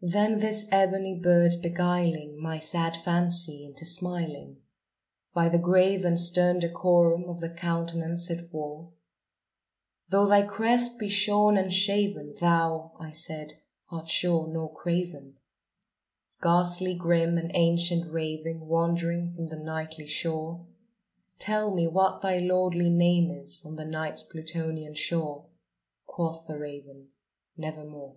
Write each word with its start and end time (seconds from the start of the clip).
Then 0.00 0.38
this 0.38 0.68
ebony 0.70 1.18
bird 1.18 1.56
beguiling 1.60 2.40
my 2.40 2.60
sad 2.60 2.96
fancy 2.96 3.64
into 3.64 3.84
smiling, 3.84 4.62
By 5.34 5.48
the 5.48 5.58
grave 5.58 6.04
and 6.04 6.20
stern 6.20 6.60
decorum 6.60 7.24
of 7.28 7.40
the 7.40 7.48
countenance 7.50 8.30
it 8.30 8.52
wore, 8.54 8.92
"Though 10.08 10.24
thy 10.24 10.42
crest 10.42 11.00
be 11.00 11.08
shorn 11.08 11.58
and 11.58 11.74
shaven, 11.74 12.36
thou," 12.38 12.92
I 13.00 13.10
said, 13.10 13.54
"art 13.90 14.08
sure 14.08 14.46
no 14.46 14.68
craven. 14.68 15.36
Ghastly 16.40 16.94
grim 16.94 17.36
and 17.36 17.50
ancient 17.56 18.08
raven 18.08 18.68
wandering 18.68 19.32
from 19.34 19.48
the 19.48 19.58
Nightly 19.58 20.06
shore 20.06 20.64
Tell 21.40 21.74
me 21.74 21.88
what 21.88 22.20
thy 22.22 22.38
lordly 22.38 22.88
name 22.88 23.32
is 23.32 23.66
on 23.66 23.74
the 23.74 23.84
Night's 23.84 24.22
Plutonian 24.22 24.94
shore!" 24.94 25.46
Quoth 26.06 26.46
the 26.46 26.56
raven, 26.56 27.08
"Nevermore." 27.56 28.14